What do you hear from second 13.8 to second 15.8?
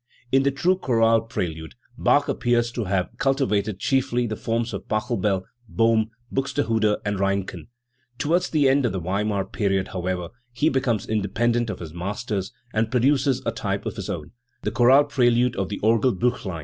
of his own the chorale prelude of the